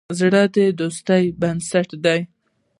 [0.19, 2.19] زړه د دوستی بنسټ دی.